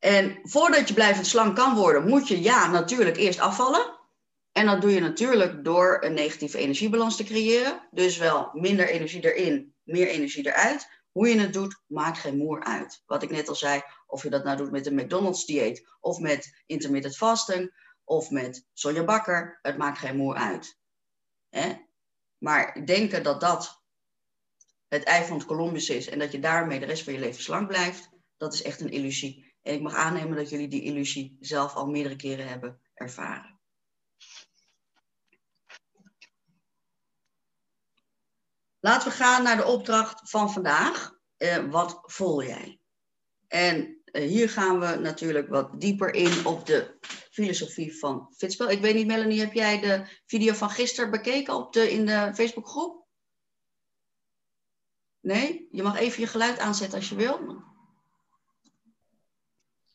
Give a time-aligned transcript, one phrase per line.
[0.00, 3.98] En voordat je blijvend slank kan worden, moet je ja, natuurlijk eerst afvallen.
[4.52, 7.88] En dat doe je natuurlijk door een negatieve energiebalans te creëren.
[7.90, 10.88] Dus wel minder energie erin, meer energie eruit.
[11.10, 13.02] Hoe je het doet, maakt geen moer uit.
[13.06, 16.18] Wat ik net al zei, of je dat nou doet met een McDonald's dieet, of
[16.18, 20.78] met intermittent fasting, of met Sonja Bakker, het maakt geen moer uit.
[22.38, 23.82] Maar denken dat dat
[24.88, 27.68] het ei van Columbus is en dat je daarmee de rest van je leven slank
[27.68, 29.49] blijft, dat is echt een illusie.
[29.62, 33.58] En ik mag aannemen dat jullie die illusie zelf al meerdere keren hebben ervaren.
[38.80, 41.18] Laten we gaan naar de opdracht van vandaag.
[41.38, 42.80] Uh, wat voel jij?
[43.48, 46.98] En uh, hier gaan we natuurlijk wat dieper in op de
[47.30, 48.70] filosofie van Fitspel.
[48.70, 52.30] Ik weet niet, Melanie, heb jij de video van gisteren bekeken op de, in de
[52.34, 53.06] Facebookgroep?
[55.20, 55.68] Nee?
[55.70, 57.62] Je mag even je geluid aanzetten als je wil.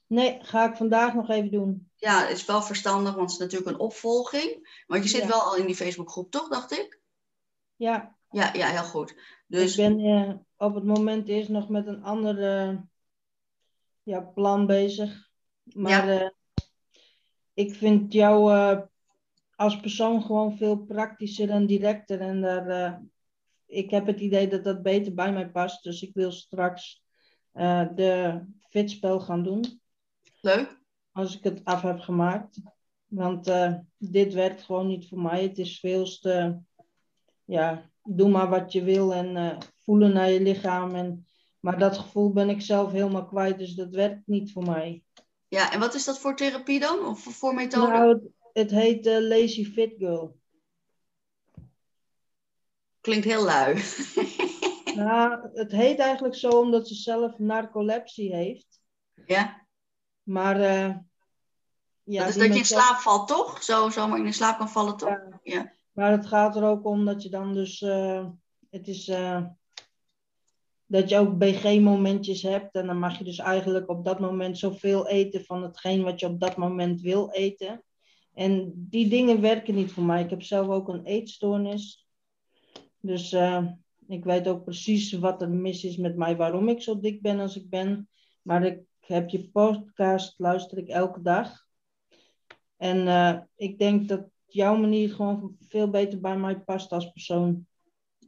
[0.07, 1.89] Nee, ga ik vandaag nog even doen.
[1.95, 4.83] Ja, het is wel verstandig, want het is natuurlijk een opvolging.
[4.87, 5.27] Want je zit Ja.
[5.27, 6.99] wel al in die Facebookgroep, toch, dacht ik?
[7.75, 9.15] Ja, Ja, ja heel goed.
[9.47, 12.37] Dus ik ben eh, op het moment eerst nog met een ander
[14.03, 15.29] ja, plan bezig.
[15.63, 16.29] Maar eh,
[17.53, 18.81] ik vind jou eh,
[19.55, 22.19] als persoon gewoon veel praktischer en directer.
[22.21, 23.01] En daar,
[23.65, 25.83] ik heb het idee dat dat beter bij mij past.
[25.83, 27.03] Dus ik wil straks
[27.95, 29.81] de fitspel gaan doen.
[30.45, 30.81] Leuk.
[31.11, 32.61] als ik het af heb gemaakt.
[33.05, 35.43] Want eh, dit werkt gewoon niet voor mij.
[35.43, 36.57] Het is veel te,
[37.45, 40.95] ja, doe maar wat je wil en eh, voelen naar je lichaam.
[40.95, 41.27] En,
[41.59, 45.03] maar dat gevoel ben ik zelf helemaal kwijt, dus dat werkt niet voor mij.
[45.47, 47.05] Ja, en wat is dat voor therapie dan?
[47.05, 47.91] Of voor methode?
[47.91, 48.21] Nou, het,
[48.53, 50.39] het heet eh, Lazy Fit Girl.
[53.01, 53.75] Klinkt heel lui.
[54.95, 58.81] Nou, het heet eigenlijk zo omdat ze zelf narcolepsie heeft.
[59.25, 59.64] ja?
[60.25, 60.95] Maar eh,
[62.03, 63.63] ja, dat is dat je in slaap valt, toch?
[63.63, 65.09] Zo, zomaar in slaap kan vallen, toch?
[65.09, 65.39] Ja.
[65.43, 65.73] Ja.
[65.91, 68.25] Maar het gaat er ook om dat je dan dus, eh,
[68.69, 69.45] het is, eh,
[70.85, 72.75] dat je ook BG-momentjes hebt.
[72.75, 76.25] En dan mag je dus eigenlijk op dat moment zoveel eten van hetgeen wat je
[76.25, 77.83] op dat moment wil eten.
[78.33, 80.23] En die dingen werken niet voor mij.
[80.23, 82.07] Ik heb zelf ook een eetstoornis.
[82.99, 83.35] Dus
[84.07, 87.39] ik weet ook precies wat er mis is met mij, waarom ik zo dik ben
[87.39, 88.09] als ik ben.
[88.41, 91.65] Maar ik heb je podcast, luister ik elke dag.
[92.77, 97.67] En eh, ik denk dat jouw manier gewoon veel beter bij mij past als persoon.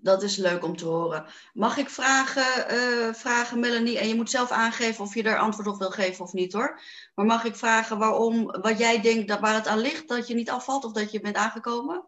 [0.02, 1.26] Dat is leuk om te horen.
[1.54, 4.00] Mag ik vragen, eh, vragen, Melanie?
[4.00, 6.82] En je moet zelf aangeven of je daar antwoord op wil geven of niet hoor.
[7.16, 10.36] Maar mag ik vragen waarom, wat jij denkt dat waar het aan ligt, dat je
[10.36, 12.06] niet afvalt of dat je bent aangekomen?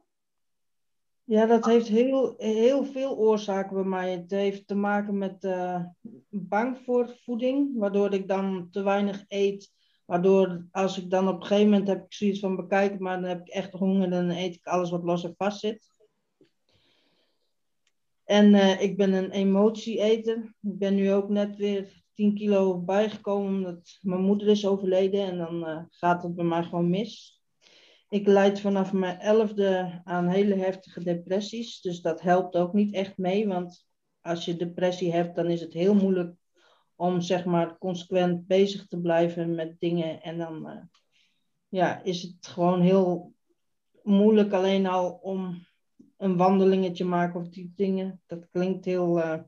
[1.29, 4.11] Ja, dat heeft heel, heel veel oorzaken bij mij.
[4.11, 5.83] Het heeft te maken met eh,
[6.29, 9.71] bang voor voeding, waardoor ik dan te weinig eet.
[10.05, 13.29] Waardoor als ik dan op een gegeven moment heb ik zoiets van bekijken, maar dan
[13.29, 15.91] heb ik echt honger dan eet ik alles wat los en vast zit.
[18.23, 20.37] En eh, ik ben een emotieeter.
[20.61, 25.37] Ik ben nu ook net weer 10 kilo bijgekomen omdat mijn moeder is overleden en
[25.37, 27.38] dan eh, gaat het bij mij gewoon mis.
[28.09, 33.17] Ik leid vanaf mijn elfde aan hele heftige depressies, dus dat helpt ook niet echt
[33.17, 33.85] mee, want
[34.21, 36.35] als je depressie hebt, dan is het heel moeilijk
[36.95, 40.81] om zeg maar consequent bezig te blijven met dingen en dan eh,
[41.67, 43.33] ja, is het gewoon heel
[44.03, 45.67] moeilijk alleen al om
[46.17, 48.21] een wandelingetje maken of die dingen.
[48.25, 49.39] Dat klinkt heel, eh,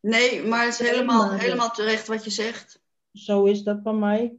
[0.00, 2.82] Nee, maar het is helemaal, helemaal terecht wat je zegt.
[3.12, 4.36] zo is dat bij mij.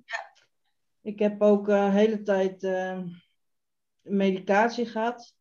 [1.07, 2.99] Ik heb ook een hele tijd eh,
[4.01, 5.35] medicatie gehad.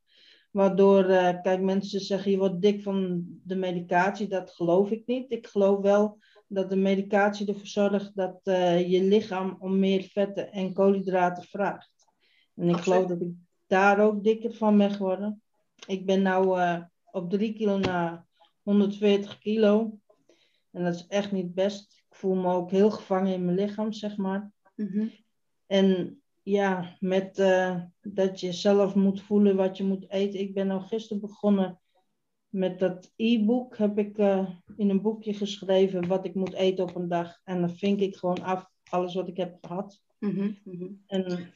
[0.50, 4.28] Waardoor, eh, kijk, mensen zeggen je wordt dik van de medicatie.
[4.28, 5.30] Dat geloof ik niet.
[5.30, 10.52] Ik geloof wel dat de medicatie ervoor zorgt dat eh, je lichaam om meer vetten
[10.52, 12.06] en koolhydraten vraagt.
[12.54, 12.82] En ik Absoluut.
[12.82, 13.34] geloof dat ik
[13.66, 15.42] daar ook dikker van ben geworden.
[15.86, 18.26] Ik ben nou eh, op 3 kilo na
[18.62, 19.98] 140 kilo.
[20.70, 22.04] En dat is echt niet best.
[22.08, 24.50] Ik voel me ook heel gevangen in mijn lichaam, zeg maar.
[24.74, 25.06] Mhm.
[25.66, 30.40] En ja, met eh, dat je zelf moet voelen wat je moet eten.
[30.40, 31.80] Ik ben al gisteren begonnen
[32.48, 33.76] met dat e-book.
[33.76, 37.40] Heb ik eh, in een boekje geschreven wat ik moet eten op een dag.
[37.44, 40.02] En dan vink ik gewoon af alles wat ik heb gehad.
[40.18, 40.92] Mhm, mhm.
[41.06, 41.52] En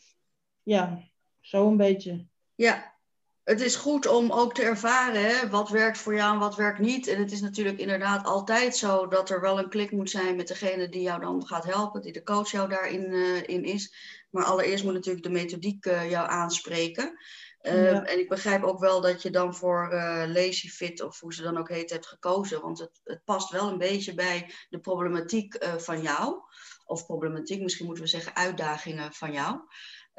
[0.63, 1.03] ja,
[1.41, 2.27] zo een beetje.
[2.55, 3.00] Ja,
[3.45, 6.79] het is goed om ook te ervaren hè, wat werkt voor jou en wat werkt
[6.79, 7.07] niet.
[7.07, 10.49] En het is natuurlijk inderdaad altijd zo dat er wel een klik moet zijn met
[10.49, 13.95] degene die jou dan gaat helpen, die de coach jou daarin eh, in is.
[14.31, 17.19] Maar allereerst moet natuurlijk de methodiek eh, jou aanspreken.
[17.61, 18.05] Eh, Ja.
[18.05, 21.43] En ik begrijp ook wel dat je dan voor eh Lazy Fit, of hoe ze
[21.43, 22.61] dan ook heet, hebt gekozen.
[22.61, 26.43] Want het, het past wel een beetje bij de problematiek van jou.
[26.85, 29.61] of problematiek, misschien moeten we zeggen uitdagingen van jou.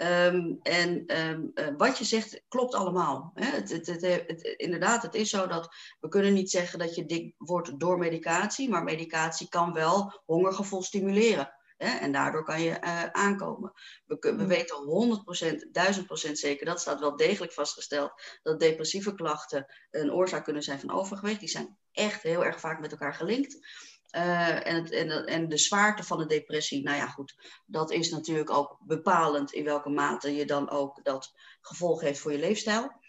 [0.02, 3.32] Ehm, en ehm, eh, wat je zegt klopt allemaal.
[3.34, 3.46] Hè?
[3.46, 7.34] Het, het, het, inderdaad, het is zo dat we kunnen niet zeggen dat je dik
[7.38, 11.54] wordt door medicatie, maar medicatie kan wel hongergevoel stimuleren.
[11.78, 11.98] Hè?
[11.98, 13.74] En daardoor kan je uh, aankomen.
[14.06, 14.48] We, we mm.
[14.48, 15.24] weten
[16.26, 18.12] 100%, 1000% zeker, dat staat wel degelijk vastgesteld,
[18.44, 21.40] dat depressieve klachten een oorzaak kunnen zijn van overgewicht.
[21.40, 23.58] Die zijn echt heel erg vaak met elkaar gelinkt.
[24.16, 27.36] Uh, en, het, en, en, de zwaarte van de depressie, nou ja, goed,
[27.66, 32.32] dat is natuurlijk ook bepalend in welke mate je dan ook dat gevolg heeft voor
[32.32, 33.00] je leefstijl.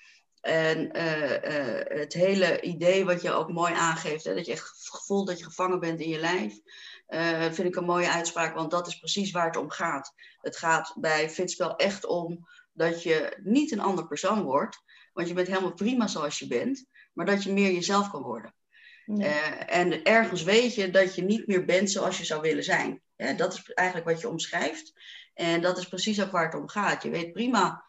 [0.40, 4.72] En uh, uh, het hele idee wat je ook mooi aangeeft, hè, dat je echt
[5.06, 6.54] voelt dat je gevangen bent in je lijf,
[7.54, 10.14] vind ik een mooie uitspraak, want dat is precies waar het om gaat.
[10.40, 14.82] Het gaat bij Fitspel echt om dat je niet een ander persoon wordt,
[15.12, 18.54] want je bent helemaal prima zoals je bent, maar dat je meer jezelf kan worden.
[19.18, 23.02] Eh, en ergens weet je dat je niet meer bent zoals je zou willen zijn.
[23.36, 24.92] dat is eigenlijk wat je omschrijft.
[25.34, 27.02] En dat is precies ook waar het om gaat.
[27.02, 27.84] Je weet prima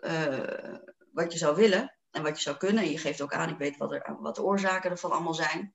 [0.00, 0.74] uh,
[1.12, 2.82] wat je zou willen en wat je zou kunnen.
[2.82, 5.74] En je geeft ook aan, ik weet wat, er, wat de oorzaken ervan allemaal zijn.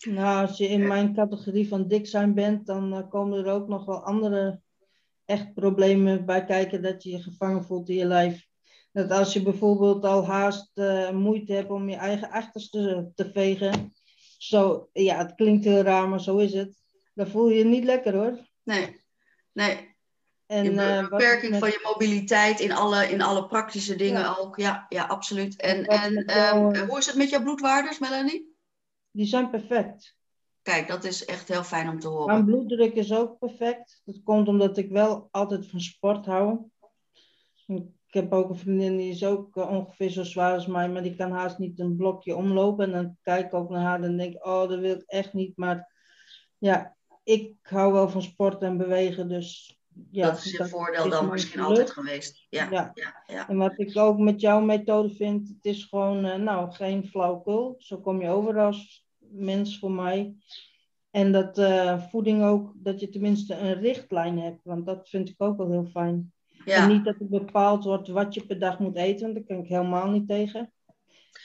[0.00, 3.84] Nou, als je in mijn categorie van dik zijn bent, dan komen er ook nog
[3.84, 4.60] wel andere
[5.24, 8.47] echt problemen bij kijken dat je je gevangen voelt in je lijf.
[8.92, 13.92] Dat als je bijvoorbeeld al haast uh, moeite hebt om je eigen achterste te vegen.
[14.38, 16.82] Zo, ja, het klinkt heel raar, maar zo is het.
[17.14, 18.38] Dan voel je je niet lekker hoor.
[18.62, 19.00] Nee,
[19.52, 19.96] nee.
[20.46, 20.70] En, de
[21.02, 24.56] uh, beperking van je mobiliteit in alle, in alle praktische dingen ook.
[24.56, 25.56] Ja, ja, absoluut.
[25.56, 28.56] En, en um, hoe is het met jouw bloedwaardes, Melanie?
[29.10, 30.16] Die zijn perfect.
[30.62, 32.26] Kijk, dat is echt heel fijn om te horen.
[32.26, 34.02] Mijn bloeddruk is ook perfect.
[34.04, 36.70] Dat komt omdat ik wel altijd van sport hou
[37.66, 37.82] ik
[38.14, 41.16] heb ook een vriendin die is ook eh, ongeveer zo zwaar als mij, maar die
[41.16, 42.84] kan haast niet een blokje omlopen.
[42.84, 45.32] En dan kijk ik ook naar haar en denk ik, oh, dat wil ik echt
[45.32, 45.56] niet.
[45.56, 45.92] Maar
[46.58, 49.76] ja, ik hou wel van sport en bewegen, dus...
[50.10, 52.46] Ja, dat is je voordeel dan misschien altijd geweest.
[52.50, 52.92] Ja, ja.
[53.26, 57.06] Ja, En wat ik ook met jouw methode vind, het is gewoon, uh, nou, geen
[57.06, 57.74] flauwkul.
[57.78, 60.34] Zo kom je over als mens voor mij.
[61.10, 65.42] En dat uh, voeding ook, dat je tenminste een richtlijn hebt, want dat vind ik
[65.42, 66.32] ook wel heel fijn.
[66.68, 66.82] Ja.
[66.82, 69.64] En niet dat er bepaald wordt wat je per dag moet eten, want daar kan
[69.64, 70.72] ik helemaal niet tegen.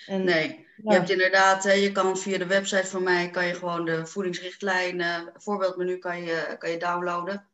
[0.05, 3.85] En, nee, je hebt inderdaad, je kan via de website van mij, kan je gewoon
[3.85, 7.49] de voedingsrichtlijnen, voorbeeldmenu kan je, kan je downloaden.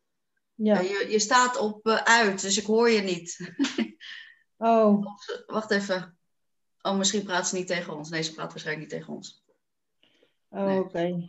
[0.55, 0.79] Ja.
[0.79, 3.53] Je, je staat op uh, uit, dus ik hoor je niet.
[4.57, 5.05] oh.
[5.47, 6.17] Wacht even.
[6.81, 8.09] Oh, misschien praat ze niet tegen ons.
[8.09, 9.43] Nee, ze praat waarschijnlijk niet tegen ons.
[10.49, 11.13] Oh, oké.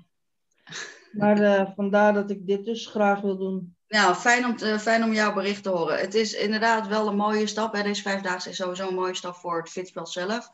[1.13, 3.77] Maar uh, vandaar dat ik dit dus graag wil doen.
[3.91, 5.99] Nou, fijn om, te, fijn om jouw bericht te horen.
[5.99, 7.73] Het is inderdaad wel een mooie stap.
[7.75, 7.83] Hè.
[7.83, 10.51] Deze vijfdaagse is sowieso een mooie stap voor het fitspel zelf.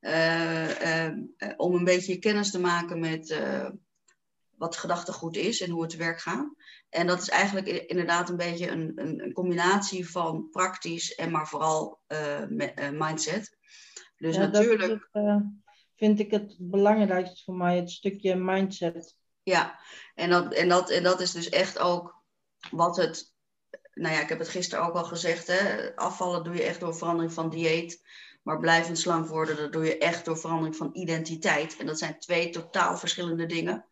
[0.00, 1.14] Uh, uh,
[1.56, 3.68] om een beetje kennis te maken met uh,
[4.56, 6.54] wat gedachtegoed is en hoe het te werk gaat.
[6.88, 11.48] En dat is eigenlijk inderdaad een beetje een, een, een combinatie van praktisch en maar
[11.48, 12.00] vooral
[12.92, 13.56] mindset.
[14.16, 15.08] Dus natuurlijk.
[15.12, 15.42] Dat
[15.96, 19.16] vind ik het belangrijkste voor mij, het stukje mindset.
[19.42, 19.78] Ja,
[20.14, 22.21] en dat, en, dat, en dat is dus echt ook
[22.70, 23.32] wat het,
[23.94, 26.96] nou ja, ik heb het gisteren ook al gezegd, hè, afvallen doe je echt door
[26.96, 28.02] verandering van dieet.
[28.42, 31.76] Maar blijvend slank worden, dat doe je echt door verandering van identiteit.
[31.76, 33.86] En dat zijn twee totaal verschillende dingen.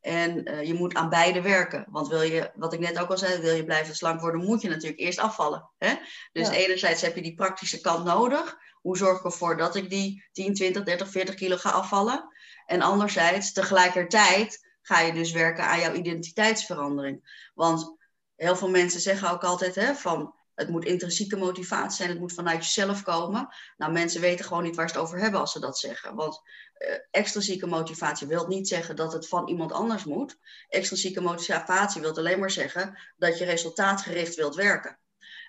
[0.00, 1.86] En uh, je moet aan beide werken.
[1.90, 4.62] Want wil je, wat ik net ook al zei, wil je blijven slank worden, moet
[4.62, 5.70] je natuurlijk eerst afvallen.
[5.78, 5.94] Hè?
[6.32, 8.58] Dus enerzijds heb je die praktische kant nodig.
[8.80, 12.28] Hoe zorg ik ervoor dat ik die 10, 20, 30, 40 kilo ga afvallen?
[12.66, 17.50] En anderzijds, tegelijkertijd ga je dus werken aan jouw identiteitsverandering.
[17.54, 17.95] Want
[18.36, 22.32] heel veel mensen zeggen ook altijd hè, van het moet intrinsieke motivatie zijn, het moet
[22.32, 23.48] vanuit jezelf komen.
[23.76, 26.14] Nou, mensen weten gewoon niet waar ze het over hebben als ze dat zeggen.
[26.14, 26.40] Want
[26.78, 30.38] uh, extrinsieke motivatie wil niet zeggen dat het van iemand anders moet.
[30.68, 34.98] Extrinsieke motivatie wil alleen maar zeggen dat je resultaatgericht wilt werken.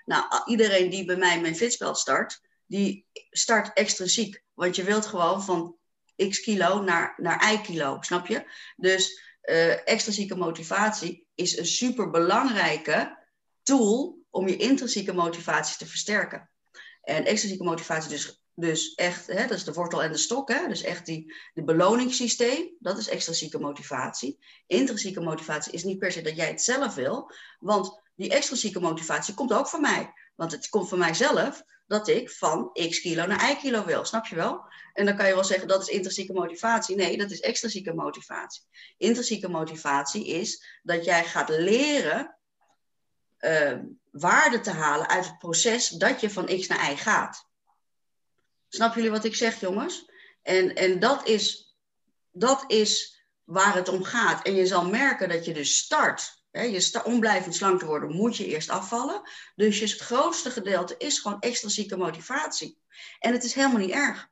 [0.05, 4.43] Nou, iedereen die bij mij mijn fitspel start, die start extrinsiek.
[4.53, 5.77] Want je wilt gewoon van
[6.29, 8.51] x kilo naar, naar y kilo, snap je?
[8.75, 13.25] Dus uh, extrinsieke motivatie is een super belangrijke
[13.63, 16.49] tool om je intrinsieke motivatie te versterken.
[17.01, 20.67] En extrinsieke motivatie dus, dus echt, hè, dat is de wortel en de stok, hè,
[20.67, 24.37] dus echt die de beloningssysteem, dat is extrinsieke motivatie.
[24.67, 29.33] Intrinsieke motivatie is niet per se dat jij het zelf wil, want die extrinsieke motivatie
[29.33, 30.13] komt ook van mij.
[30.35, 34.25] Want het komt van mijzelf dat ik van x kilo naar y kilo wil, snap
[34.25, 34.65] je wel?
[34.93, 36.95] En dan kan je wel zeggen dat is intrinsieke motivatie.
[36.95, 38.63] Nee, dat is extrinsieke motivatie.
[38.97, 42.37] Intrinsieke motivatie is dat jij gaat leren
[43.39, 43.79] uh,
[44.11, 47.45] waarde te halen uit het proces dat je van x naar y gaat.
[48.67, 50.11] Snap jullie wat ik zeg, jongens?
[50.41, 51.75] En, en dat, is,
[52.31, 54.45] dat is waar het om gaat.
[54.45, 58.37] En je zal merken dat je dus start je om blijvend slank te worden, moet
[58.37, 59.21] je eerst afvallen.
[59.55, 62.77] Dus je, grootste gedeelte is gewoon extrinsieke motivatie.
[63.19, 64.29] En het is helemaal niet erg.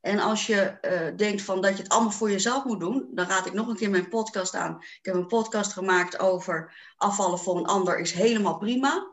[0.00, 3.26] En als je uh, denkt van dat je het allemaal voor jezelf moet doen, dan
[3.26, 4.76] raad ik nog een keer mijn podcast aan.
[4.80, 9.12] Ik heb een podcast gemaakt over afvallen voor een ander is helemaal prima.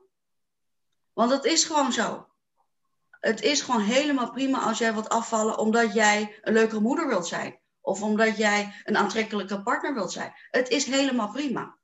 [1.13, 2.27] Want het is gewoon zo.
[3.09, 7.27] Het is gewoon helemaal prima als jij wilt afvallen omdat jij een leukere moeder wilt
[7.27, 7.59] zijn.
[7.81, 10.33] Of omdat jij een aantrekkelijke partner wilt zijn.
[10.51, 11.77] Het is helemaal prima.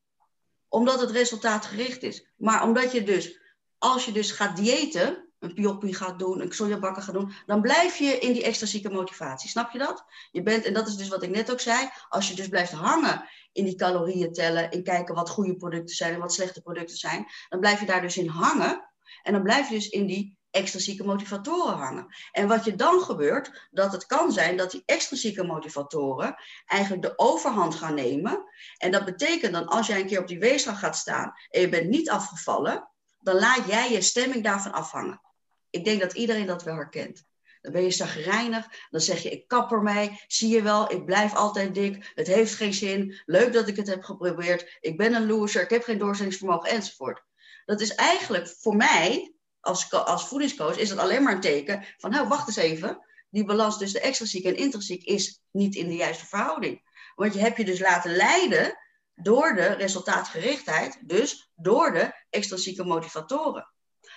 [0.71, 2.27] Omdat het resultaatgericht is.
[2.37, 3.39] Maar omdat je dus,
[3.77, 7.97] als je dus gaat diëten, een pioppie gaat doen, een sojabakken gaat doen, dan blijf
[7.97, 9.49] je in die extrinsieke motivatie.
[9.49, 10.05] Snap je dat?
[10.31, 12.71] Je bent, en dat is dus wat ik net ook zei, als je dus blijft
[12.71, 16.97] hangen in die calorieën tellen, in kijken wat goede producten zijn en wat slechte producten
[16.97, 18.89] zijn, dan blijf je daar dus in hangen.
[19.23, 22.15] En dan blijf je dus in die extrinsieke motivatoren hangen.
[22.31, 27.13] En wat je dan gebeurt, dat het kan zijn dat die extrinsieke motivatoren eigenlijk de
[27.15, 28.43] overhand gaan nemen.
[28.77, 31.69] En dat betekent dan als jij een keer op die weegschaal gaat staan en je
[31.69, 32.89] bent niet afgevallen,
[33.19, 35.21] dan laat jij je stemming daarvan afhangen.
[35.69, 37.23] Ik denk dat iedereen dat wel herkent.
[37.61, 41.35] Dan ben je zagrijnig, dan zeg je ik kap mij, zie je wel, ik blijf
[41.35, 45.27] altijd dik, het heeft geen zin, leuk dat ik het heb geprobeerd, ik ben een
[45.27, 47.23] loser, ik heb geen doorzettingsvermogen enzovoort.
[47.65, 52.11] Dat is eigenlijk voor mij, als, als voedingscoach, is dat alleen maar een teken van
[52.11, 56.25] nou wacht eens even, die balans tussen extrinsiek en intrinsiek is niet in de juiste
[56.25, 56.81] verhouding.
[57.15, 58.77] Want je hebt je dus laten leiden
[59.15, 63.73] door de resultaatgerichtheid, dus door de extrinsieke motivatoren.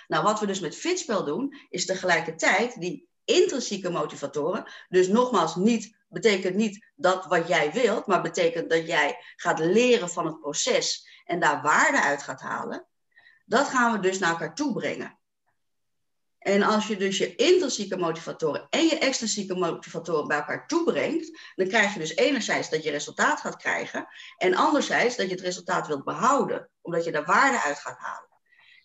[0.07, 5.97] Nou, wat we dus met Fitspel doen, is tegelijkertijd die intrinsieke motivatoren, dus nogmaals, niet,
[6.07, 11.07] betekent niet dat wat jij wilt, maar betekent dat jij gaat leren van het proces
[11.25, 12.87] en daar waarde uit gaat halen.
[13.45, 15.19] Dat gaan we dus naar elkaar toe brengen.
[16.45, 21.67] En als je dus je intrinsieke motivatoren en je extrinsieke motivatoren bij elkaar toebrengt, dan
[21.67, 25.87] krijg je dus enerzijds dat je resultaat gaat krijgen en anderzijds dat je het resultaat
[25.87, 28.29] wilt behouden, omdat je daar waarde uit gaat halen.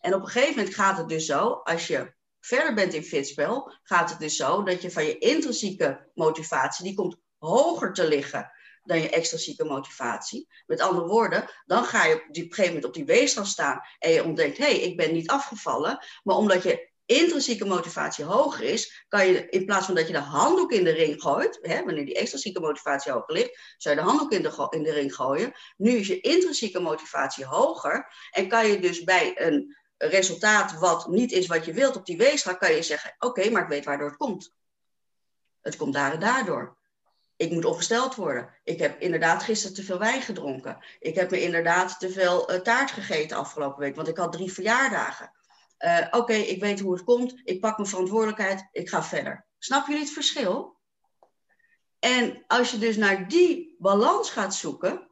[0.01, 3.73] En op een gegeven moment gaat het dus zo, als je verder bent in fitspel,
[3.83, 8.51] gaat het dus zo dat je van je intrinsieke motivatie, die komt hoger te liggen
[8.83, 10.49] dan je extrinsieke motivatie.
[10.67, 14.11] Met andere woorden, dan ga je op, een gegeven moment op die weegschaal staan en
[14.11, 19.05] je ontdekt, hé, hey, ik ben niet afgevallen, maar omdat je intrinsieke motivatie hoger is,
[19.09, 22.05] kan je in plaats van dat je de handdoek in de ring gooit, hè, wanneer
[22.05, 25.53] die extrinsieke motivatie hoger ligt, zou je de handdoek in de, in de ring gooien.
[25.77, 31.33] Nu is je intrinsieke motivatie hoger en kan je dus bij een resultaat wat niet
[31.33, 34.09] is wat je wilt op die weegschaal, kan je zeggen, oké, maar ik weet waardoor
[34.09, 34.55] het komt.
[35.61, 36.77] Het komt daar en daardoor.
[37.37, 38.55] Ik moet ongesteld worden.
[38.65, 40.85] Ik heb inderdaad gisteren te veel wijn gedronken.
[40.99, 44.53] Ik heb me inderdaad te veel uh, taart gegeten afgelopen week, want ik had drie
[44.53, 45.33] verjaardagen.
[45.81, 47.41] Uh, oké, ik weet hoe het komt.
[47.45, 48.69] Ik pak mijn verantwoordelijkheid.
[48.73, 49.47] Ik ga verder.
[49.59, 50.79] Snap jullie het verschil?
[51.99, 55.11] En als je dus naar die balans gaat zoeken,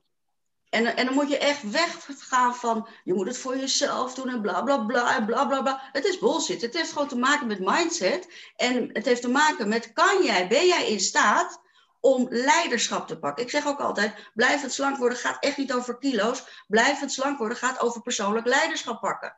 [0.71, 4.41] en, en dan moet je echt weggaan van, je moet het voor jezelf doen en
[4.41, 5.89] bla bla bla en bla bla bla.
[5.93, 6.63] Het is bullshit.
[6.63, 8.29] Het heeft gewoon te maken met mindset.
[8.57, 11.61] En het heeft te maken met, kan jij, ben jij in staat
[12.01, 13.45] om leiderschap te pakken?
[13.45, 16.65] Ik zeg ook altijd, blijf het slank worden gaat echt niet over kilo's.
[16.67, 19.37] Blijf het slank worden gaat over persoonlijk leiderschap pakken.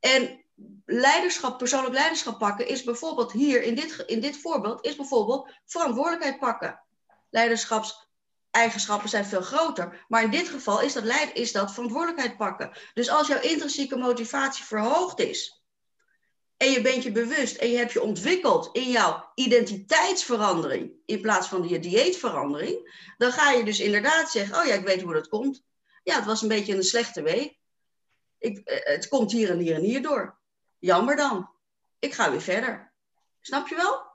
[0.00, 0.44] En
[0.84, 6.38] leiderschap, persoonlijk leiderschap pakken is bijvoorbeeld hier in dit, in dit voorbeeld, is bijvoorbeeld verantwoordelijkheid
[6.38, 6.82] pakken.
[7.30, 8.08] Leiderschaps
[8.50, 10.04] eigenschappen zijn veel groter.
[10.08, 12.72] Maar in dit geval is dat, leid, is dat verantwoordelijkheid pakken.
[12.94, 15.62] Dus als jouw intrinsieke motivatie verhoogd is.
[16.56, 20.92] En je bent je bewust en je hebt je ontwikkeld in jouw identiteitsverandering.
[21.06, 22.98] In plaats van je dieetverandering.
[23.18, 25.64] Dan ga je dus inderdaad zeggen: Oh ja, ik weet hoe dat komt.
[26.02, 27.59] Ja, het was een beetje een slechte week.
[28.40, 30.38] Ik, eh, het komt hier en hier en hier door.
[30.78, 31.50] Jammer dan.
[31.98, 32.92] Ik ga weer verder.
[33.40, 34.08] Snap je wel?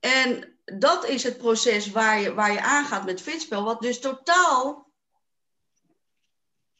[0.00, 4.92] En dat is het proces waar je, waar je aangaat met fitspel, wat dus totaal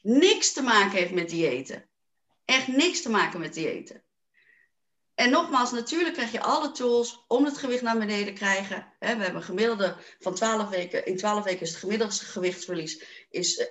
[0.01, 1.89] niks te maken heeft met diëten.
[2.45, 4.03] Echt niks te maken met diëten.
[5.13, 8.93] En nogmaals, natuurlijk krijg je alle tools om het gewicht naar beneden te krijgen.
[8.99, 11.05] We hebben een gemiddelde van 12 weken.
[11.05, 13.67] In 12 weken is het gemiddelde gewichtsverlies is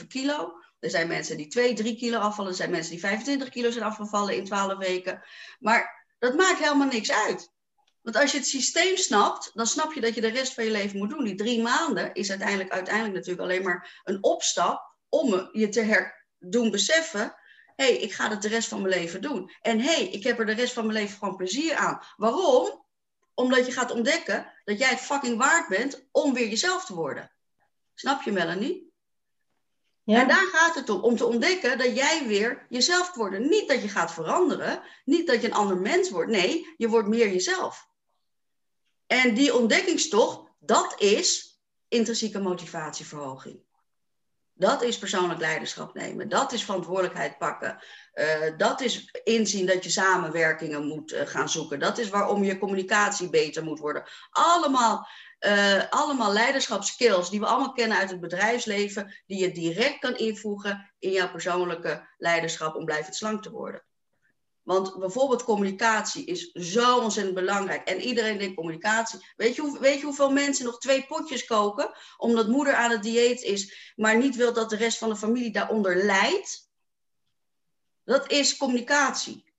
[0.00, 0.52] 8,7 kilo.
[0.78, 2.50] Er zijn mensen die 2, 3 kilo afvallen.
[2.50, 5.22] Er zijn mensen die 25 kilo zijn afgevallen in 12 weken.
[5.58, 7.52] Maar dat maakt helemaal niks uit.
[8.02, 10.70] Want als je het systeem snapt, dan snap je dat je de rest van je
[10.70, 11.24] leven moet doen.
[11.24, 16.26] Die drie maanden is uiteindelijk, uiteindelijk natuurlijk alleen maar een opstap om je te her
[16.38, 17.34] doen beseffen.
[17.76, 19.50] Hé, hey, ik ga het de rest van mijn leven doen.
[19.60, 22.02] En hé, hey, ik heb er de rest van mijn leven gewoon plezier aan.
[22.16, 22.86] Waarom?
[23.34, 27.32] Omdat je gaat ontdekken dat jij het fucking waard bent om weer jezelf te worden.
[27.94, 28.87] Snap je, Melanie?
[30.08, 30.20] Ja.
[30.20, 33.38] En daar gaat het om, om te ontdekken dat jij weer jezelf wordt.
[33.38, 36.30] Niet dat je gaat veranderen, niet dat je een ander mens wordt.
[36.30, 37.88] Nee, je wordt meer jezelf.
[39.06, 43.60] En die ontdekkingstocht, dat is intrinsieke motivatieverhoging.
[44.52, 46.28] Dat is persoonlijk leiderschap nemen.
[46.28, 47.78] Dat is verantwoordelijkheid pakken.
[48.14, 51.78] Uh, dat is inzien dat je samenwerkingen moet uh, gaan zoeken.
[51.78, 54.04] Dat is waarom je communicatie beter moet worden.
[54.30, 55.08] Allemaal,
[55.40, 60.92] uh, allemaal leiderschapskills die we allemaal kennen uit het bedrijfsleven, die je direct kan invoegen
[60.98, 63.82] in jouw persoonlijke leiderschap om blijvend slank te worden.
[64.62, 67.88] Want bijvoorbeeld communicatie is zo ontzettend belangrijk.
[67.88, 69.32] En iedereen denkt communicatie.
[69.36, 73.02] Weet je, hoe, weet je hoeveel mensen nog twee potjes koken omdat moeder aan het
[73.02, 76.70] dieet is, maar niet wil dat de rest van de familie daaronder lijdt?
[78.04, 79.52] Dat is communicatie.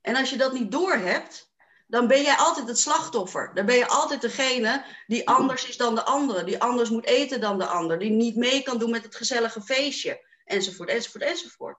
[0.00, 1.49] En als je dat niet doorhebt,
[1.90, 3.50] dan ben jij altijd het slachtoffer.
[3.54, 7.40] Dan ben je altijd degene die anders is dan de andere, die anders moet eten
[7.40, 11.78] dan de ander, die niet mee kan doen met het gezellige feestje, enzovoort, enzovoort, enzovoort.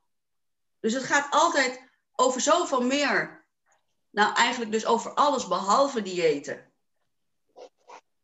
[0.79, 3.45] Dus het gaat altijd over zoveel meer.
[4.09, 6.71] Nou, eigenlijk dus over alles behalve diëten.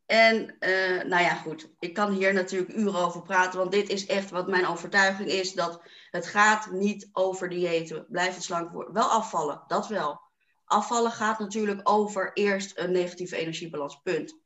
[0.06, 4.06] En uh, nou ja, goed, ik kan hier natuurlijk uren over praten, want dit is
[4.06, 8.94] echt wat mijn overtuiging is, dat het gaat niet over diëten, blijven slank worden.
[8.94, 10.27] Wel afvallen, dat wel.
[10.68, 14.40] Afvallen gaat natuurlijk over eerst een negatieve energiebalans, punt.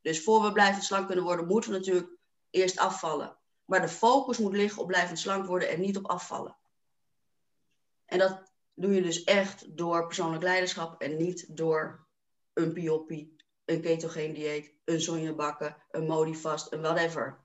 [0.00, 2.10] Dus voor we blijvend slank kunnen worden, moeten we natuurlijk
[2.50, 3.36] eerst afvallen.
[3.64, 6.56] Maar de focus moet liggen op blijvend slank worden en niet op afvallen.
[8.04, 12.06] En dat doe je dus echt door persoonlijk leiderschap en niet door
[12.52, 17.40] een piopie, een ketogeen dieet, een zonjebakken, een modifast, een whatever.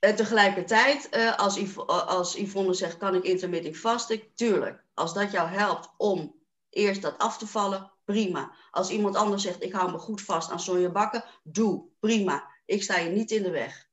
[0.00, 4.22] En tegelijkertijd, uh, als, Yv als Yvonne zegt, kan ik intermittent fasting?
[4.34, 4.84] Tuurlijk.
[4.94, 6.34] Als dat jou helpt om
[6.70, 8.52] eerst dat af te vallen, prima.
[8.70, 12.48] Als iemand anders zegt, ik hou me goed vast aan sonjebakken, doe, prima.
[12.66, 13.88] Ik sta je niet in de weg.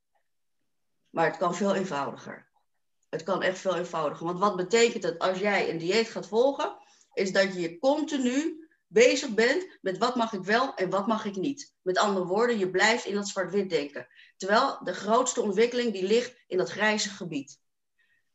[1.10, 2.48] Maar het kan veel eenvoudiger.
[3.10, 4.26] Het kan echt veel eenvoudiger.
[4.26, 6.78] Want wat betekent het als jij een dieet gaat volgen?
[7.14, 11.36] Is dat je continu bezig bent met wat mag ik wel en wat mag ik
[11.36, 11.74] niet.
[11.82, 14.08] Met andere woorden, je blijft in dat zwart-wit denken.
[14.38, 17.60] Terwijl de grootste ontwikkeling die ligt in dat grijze gebied.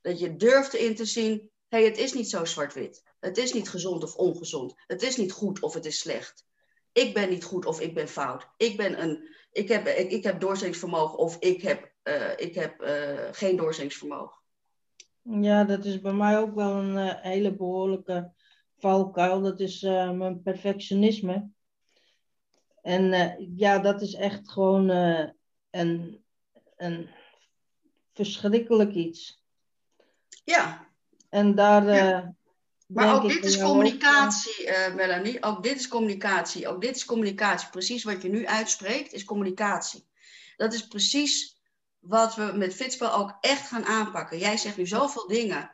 [0.00, 3.03] Dat je durft in te zien, hé, hey, het is niet zo zwart-wit.
[3.20, 4.74] Het is niet gezond of ongezond.
[4.87, 6.46] Het is niet goed of het is slecht.
[6.92, 8.48] Ik ben niet goed of ik ben fout.
[8.57, 12.83] Ik, ben een, ik, heb, ik, ik heb doorzettingsvermogen of ik heb, uh, ik heb
[12.83, 14.40] uh, geen doorzettingsvermogen.
[15.22, 18.33] Ja, dat is bij mij ook wel een uh, hele behoorlijke
[18.83, 19.42] valkuil.
[19.42, 21.49] Dat is uh, mijn perfectionisme.
[22.83, 24.88] En uh, ja, dat is echt gewoon
[25.71, 26.25] een,
[26.77, 27.09] een
[28.12, 29.42] verschrikkelijk iets.
[30.45, 30.87] Ja.
[31.29, 31.85] En daar.
[31.85, 32.35] Ja.
[32.87, 35.42] Maar ook dit is communicatie, Melanie.
[35.42, 36.68] Ook dit is communicatie.
[36.68, 37.71] Ook dit is communicatie.
[37.71, 40.07] Precies wat je nu uitspreekt, is communicatie.
[40.57, 41.61] Dat is precies
[41.99, 44.38] wat we met Fitspel ook echt gaan aanpakken.
[44.38, 45.71] Jij zegt nu zoveel dingen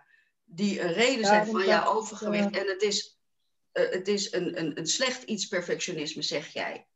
[0.50, 2.56] die een reden zijn van jouw overgewicht.
[2.56, 3.18] En het is,
[3.72, 6.86] uh, het is een, een, een slecht iets perfectionisme, zeg jij.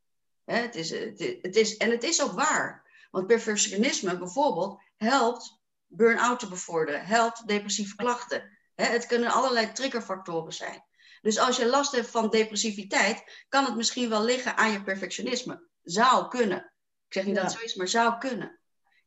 [0.45, 2.83] Hè, het is, het, is, het is, en het is ook waar.
[3.11, 8.57] Want perfectionisme bijvoorbeeld helpt burn-out te bevorderen, helpt depressieve klachten.
[8.75, 10.83] Hè, het kunnen allerlei triggerfactoren zijn.
[11.21, 15.67] Dus als je last hebt van depressiviteit, kan het misschien wel liggen aan je perfectionisme.
[15.83, 16.73] Zou kunnen.
[17.07, 17.41] Ik zeg niet ja.
[17.41, 18.59] dat het zo is, maar zou kunnen.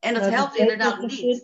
[0.07, 1.43] En dat helpt inderdaad niet.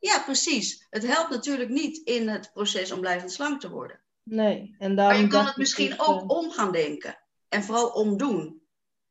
[0.00, 0.86] Ja, precies.
[0.90, 4.00] Het helpt natuurlijk niet in het proces om blijvend slank te worden.
[4.22, 4.74] Nee.
[4.78, 7.18] En maar je kan het misschien ook om gaan denken.
[7.48, 8.62] En vooral omdoen.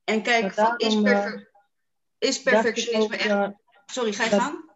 [0.04, 1.50] En kijken van, is, perfe
[2.18, 3.54] is perfectionisme echt...
[3.86, 4.72] Sorry, ga je gang?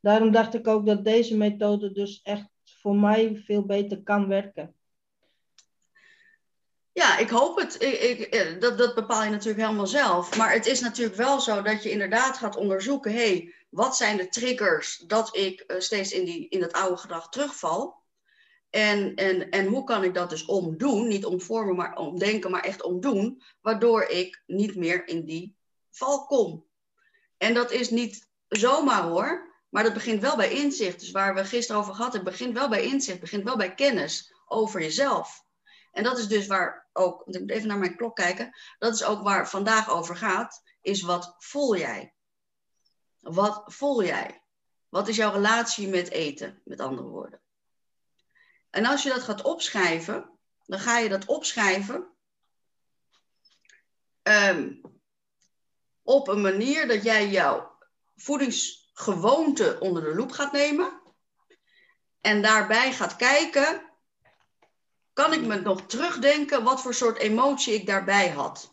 [0.00, 4.74] Daarom dacht ik ook dat deze methode dus echt voor mij veel beter kan werken.
[6.94, 7.82] Ja, ik hoop het.
[7.82, 10.36] Ik, ik, eh, dat, dat bepaal je natuurlijk helemaal zelf.
[10.36, 14.16] Maar het is natuurlijk wel zo dat je inderdaad gaat onderzoeken: hé, hey, wat zijn
[14.16, 18.02] de triggers dat ik uh, steeds in, die, in dat oude gedrag terugval?
[18.70, 21.08] En, en, en hoe kan ik dat dus omdoen?
[21.08, 25.56] Niet omvormen, maar omdenken, maar echt omdoen, waardoor ik niet meer in die
[25.90, 26.66] val kom.
[27.36, 31.00] En dat is niet zomaar hoor, maar dat begint wel bij inzicht.
[31.00, 34.34] Dus waar we gisteren over gehad hebben, begint wel bij inzicht, begint wel bij kennis
[34.46, 35.44] over jezelf.
[35.94, 38.94] En dat is dus waar ook, want ik moet even naar mijn klok kijken, dat
[38.94, 42.14] is ook waar vandaag over gaat, is wat voel jij?
[43.20, 44.42] Wat voel jij?
[44.88, 47.40] Wat is jouw relatie met eten, met andere woorden?
[48.70, 52.12] En als je dat gaat opschrijven, dan ga je dat opschrijven
[54.22, 54.80] um,
[56.02, 57.78] op een manier dat jij jouw
[58.16, 61.02] voedingsgewoonte onder de loep gaat nemen.
[62.20, 63.93] En daarbij gaat kijken
[65.14, 68.72] kan ik me nog terugdenken wat voor soort emotie ik daarbij had.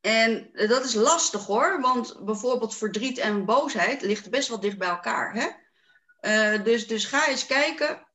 [0.00, 4.88] En dat is lastig hoor, want bijvoorbeeld verdriet en boosheid ligt best wel dicht bij
[4.88, 5.34] elkaar.
[5.34, 5.48] Hè?
[6.20, 8.08] Uh, dus, dus ga eens kijken,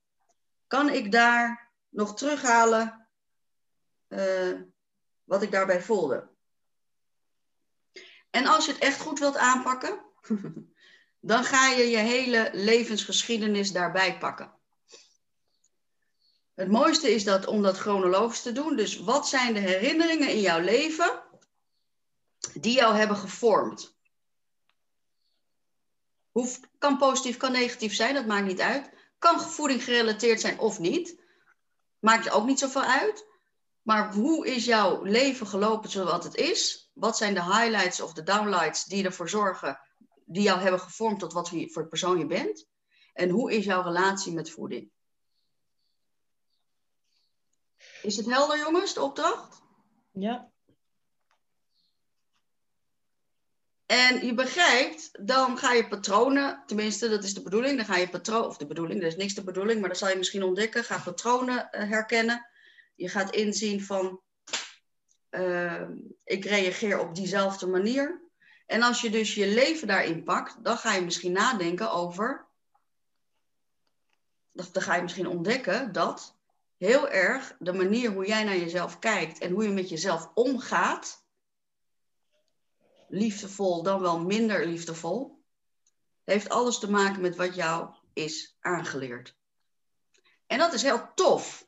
[0.67, 3.07] kan ik daar nog terughalen
[4.07, 4.61] eh,
[5.23, 6.29] wat ik daarbij voelde.
[8.29, 10.05] En als je het echt goed wilt aanpakken,
[11.25, 14.53] dan ga je je hele levensgeschiedenis daarbij pakken.
[16.53, 18.75] Het mooiste is dat om dat chronologisch te doen.
[18.75, 21.23] Dus wat zijn de herinneringen in jouw leven
[22.53, 23.95] die jou hebben gevormd?
[26.31, 28.89] Hoeft, kan positief, kan negatief zijn, dat maakt niet uit.
[29.19, 31.21] Kan voeding gerelateerd zijn of niet.
[31.99, 33.25] Maakt ook niet zoveel uit.
[33.81, 36.91] Maar hoe is jouw leven gelopen zoals het is?
[36.93, 39.79] Wat zijn de highlights of de downlights die ervoor zorgen,
[40.25, 42.67] die jou hebben gevormd tot wat voor persoon je bent?
[43.13, 44.91] En hoe is jouw relatie met voeding?
[48.01, 49.61] Is het helder, jongens, de opdracht?
[50.11, 50.51] Ja.
[53.85, 58.09] En je begrijpt, dan ga je patronen, tenminste dat is de bedoeling, dan ga je
[58.09, 60.83] patronen, of de bedoeling, er is niks de bedoeling, maar dan zal je misschien ontdekken,
[60.83, 62.49] ga patronen uh, herkennen.
[62.95, 64.21] Je gaat inzien van,
[65.29, 65.89] uh,
[66.23, 68.24] ik reageer op diezelfde manier.
[68.65, 72.45] En als je dus je leven daarin pakt, dan ga je misschien nadenken over,
[74.51, 76.35] dan ga je misschien ontdekken dat
[76.77, 81.23] heel erg de manier hoe jij naar jezelf kijkt en hoe je met jezelf omgaat,
[83.07, 85.43] liefdevol dan wel minder liefdevol,
[86.23, 89.37] heeft alles te maken met wat jou is aangeleerd.
[90.47, 91.67] En dat is heel tof.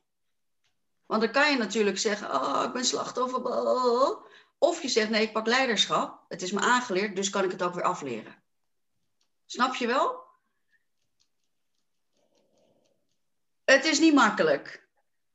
[1.06, 3.42] Want dan kan je natuurlijk zeggen, oh, ik ben slachtoffer.
[4.58, 6.26] Of je zegt, nee, ik pak leiderschap.
[6.28, 8.44] Het is me aangeleerd, dus kan ik het ook weer afleren.
[9.46, 10.26] Snap je wel?
[13.64, 14.88] Het is niet makkelijk.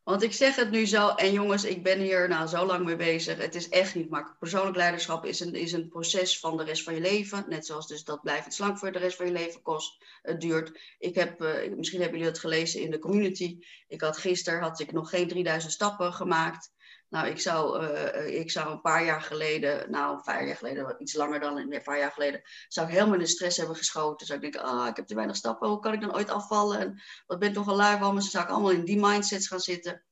[0.03, 2.97] Want ik zeg het nu zo, en jongens, ik ben hier nou zo lang mee
[2.97, 3.39] bezig.
[3.39, 4.39] Het is echt niet makkelijk.
[4.39, 7.45] Persoonlijk leiderschap is een, is een proces van de rest van je leven.
[7.49, 10.81] Net zoals dus dat blijvend slank voor de rest van je leven kost, het duurt.
[10.99, 13.59] Ik heb, uh, misschien hebben jullie dat gelezen in de community.
[13.89, 16.71] Ik had gisteren had ik nog geen 3000 stappen gemaakt.
[17.13, 21.15] Nou, ik zou, uh, ik zou een paar jaar geleden, nou, vijf jaar geleden, iets
[21.15, 24.27] langer dan een paar jaar geleden, zou ik helemaal in de stress hebben geschoten.
[24.27, 26.79] Zou ik denken, ah, ik heb te weinig stappen, hoe kan ik dan ooit afvallen?
[26.79, 28.15] En wat ben toch een luiwam?
[28.15, 30.05] Dus zou ik allemaal in die mindsets gaan zitten.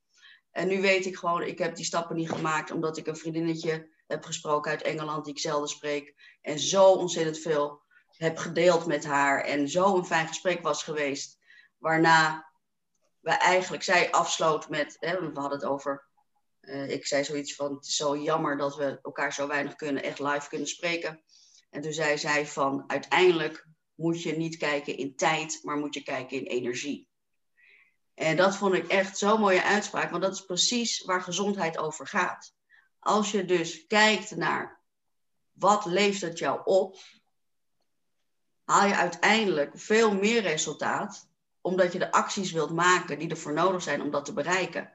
[0.51, 3.89] En nu weet ik gewoon, ik heb die stappen niet gemaakt, omdat ik een vriendinnetje
[4.07, 6.15] heb gesproken uit Engeland, die ik zelden spreek.
[6.43, 7.83] En zo ontzettend veel
[8.17, 9.45] heb gedeeld met haar.
[9.45, 11.39] En zo een fijn gesprek was geweest.
[11.79, 12.51] Waarna
[13.21, 16.09] we eigenlijk, zij afsloot met, hè, we hadden het over
[16.61, 20.03] uh, ik zei zoiets van, het is zo jammer dat we elkaar zo weinig kunnen,
[20.03, 21.23] echt live kunnen spreken.
[21.71, 26.03] En toen zei zij van, uiteindelijk moet je niet kijken in tijd, maar moet je
[26.03, 27.09] kijken in energie.
[28.15, 32.07] En dat vond ik echt zo'n mooie uitspraak, want dat is precies waar gezondheid over
[32.07, 32.55] gaat.
[32.99, 34.81] Als je dus kijkt naar
[35.53, 36.97] wat leeft het jou op,
[38.65, 41.29] haal je uiteindelijk veel meer resultaat,
[41.61, 44.93] omdat je de acties wilt maken die ervoor nodig zijn om dat te bereiken.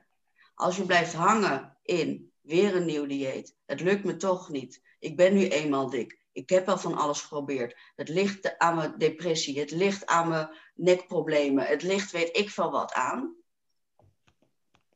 [0.55, 5.15] Als je blijft hangen in weer een nieuw dieet, het lukt me toch niet, ik
[5.15, 9.59] ben nu eenmaal dik, ik heb al van alles geprobeerd, het ligt aan mijn depressie,
[9.59, 13.35] het ligt aan mijn nekproblemen, het ligt weet ik van wat aan,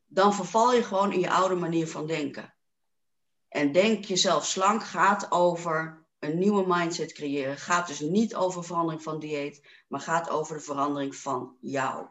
[0.07, 2.53] dan verval je gewoon in je oude manier van denken.
[3.47, 7.57] En denk jezelf slank gaat over een nieuwe mindset creëren.
[7.57, 12.07] Gaat dus niet over verandering van dieet, maar gaat over de verandering van jou.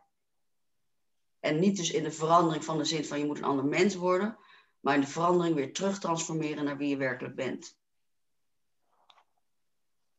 [1.40, 3.94] En niet dus in de verandering van de zin van je moet een ander mens
[3.94, 4.38] worden,
[4.80, 7.76] maar in de verandering weer terug transformeren naar wie je werkelijk bent.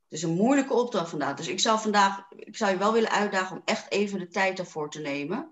[0.09, 1.35] Het is een moeilijke opdracht vandaag.
[1.35, 4.57] Dus ik zou vandaag, ik zou je wel willen uitdagen om echt even de tijd
[4.57, 5.51] daarvoor te nemen.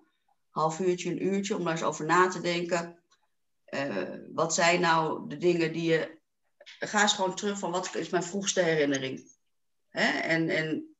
[0.49, 2.99] Half uurtje, een uurtje, om daar eens over na te denken.
[3.69, 4.03] Uh,
[4.33, 6.17] wat zijn nou de dingen die je.
[6.79, 9.31] Ga eens gewoon terug van wat is mijn vroegste herinnering.
[9.89, 10.19] Hè?
[10.19, 10.95] En, en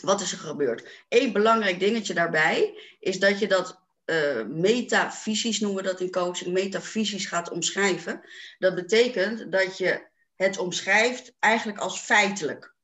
[0.00, 1.04] wat is er gebeurd?
[1.08, 6.52] Eén belangrijk dingetje daarbij is dat je dat uh, metafysisch noemen we dat in coaching,
[6.52, 8.20] metafysisch gaat omschrijven.
[8.58, 12.74] Dat betekent dat je het omschrijft eigenlijk als feitelijk.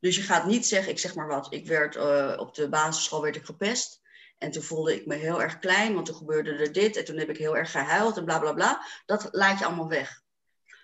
[0.00, 3.22] Dus je gaat niet zeggen, ik zeg maar wat, ik werd uh, op de basisschool
[3.22, 4.02] werd ik gepest.
[4.38, 6.96] En toen voelde ik me heel erg klein, want toen gebeurde er dit.
[6.96, 8.86] En toen heb ik heel erg gehuild en bla bla bla.
[9.06, 10.22] Dat laat je allemaal weg.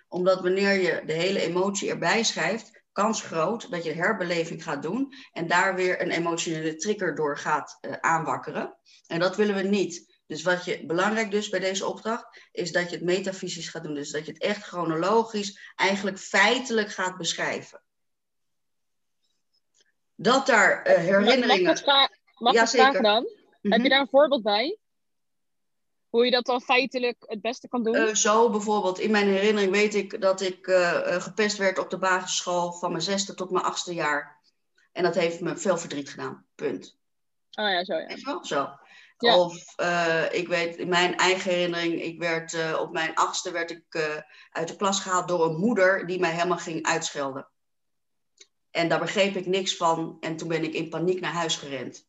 [0.07, 5.13] Omdat wanneer je de hele emotie erbij schrijft, kans groot dat je herbeleving gaat doen
[5.31, 8.77] en daar weer een emotionele trigger door gaat uh, aanwakkeren.
[9.07, 10.19] En dat willen we niet.
[10.25, 13.93] Dus wat je belangrijk dus bij deze opdracht is dat je het metafysisch gaat doen.
[13.93, 17.83] Dus dat je het echt chronologisch, eigenlijk feitelijk gaat beschrijven.
[20.15, 21.63] Dat daar uh, herinneringen.
[21.63, 23.01] Mag, mag, mag ja, zeker.
[23.01, 23.21] dan?
[23.21, 23.29] Mm
[23.61, 23.71] -hmm.
[23.71, 23.89] Heb je mhm.
[23.89, 24.77] daar een voorbeeld bij?
[26.11, 27.95] Hoe je dat dan feitelijk het beste kan doen?
[27.95, 31.97] Uh, zo bijvoorbeeld, in mijn herinnering weet ik dat ik uh, gepest werd op de
[31.97, 34.39] basisschool van mijn zesde tot mijn achtste jaar.
[34.91, 36.45] En dat heeft me veel verdriet gedaan.
[36.55, 36.97] Punt.
[37.51, 38.05] Ah ja, zo ja.
[38.05, 38.43] Weet je wel?
[38.43, 38.69] Zo.
[39.17, 44.17] Of uh, ik weet, in mijn eigen herinnering, ik werd, op mijn achtste werd ik
[44.51, 47.47] uit de klas gehaald door een moeder die mij helemaal ging uitschelden.
[48.71, 51.93] En daar begreep ik niks van en toen ben ik in paniek naar huis gerend.
[51.93, 52.03] Dat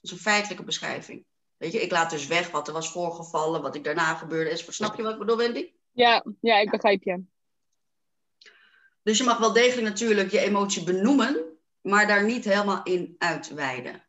[0.00, 1.24] is een feitelijke beschrijving.
[1.64, 4.66] Weet je, ik laat dus weg wat er was voorgevallen, wat ik daarna gebeurde is.
[4.68, 5.72] Snap je wat ik bedoel, Wendy?
[5.92, 7.22] Ja, ja ik begrijp je.
[9.02, 14.02] Dus je mag wel degelijk natuurlijk je emotie benoemen, maar daar niet helemaal in uitweiden.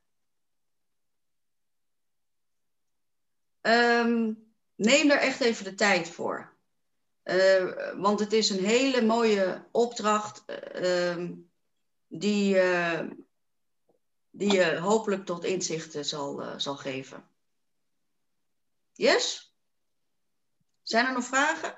[3.61, 6.53] Um, neem er echt even de tijd voor.
[7.23, 10.43] Uh, want het is een hele mooie opdracht
[10.81, 11.29] uh,
[12.07, 13.01] die, uh,
[14.29, 17.33] die je hopelijk tot inzichten zal, zal geven.
[18.95, 19.53] Yes?
[20.81, 21.77] Zijn er nog vragen?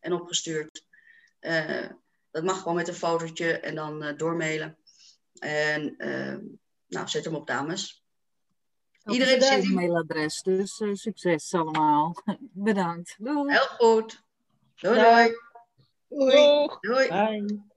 [0.00, 0.86] En opgestuurd.
[2.30, 4.78] dat mag gewoon met een fotootje en dan doormailen.
[5.38, 5.96] En
[6.86, 8.02] nou, zet hem op, dames.
[9.04, 12.22] Iedereen zit in mailadres, dus uh, succes allemaal.
[12.68, 13.16] Bedankt.
[13.18, 13.52] Doei.
[13.52, 14.22] Heel goed.
[14.74, 15.00] Doei.
[15.00, 15.36] Doei.
[16.08, 16.68] Doei.
[16.80, 17.08] Doei.
[17.08, 17.70] Bye.